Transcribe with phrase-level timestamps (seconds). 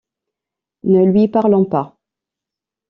[0.83, 1.95] Ne lui parlons pas.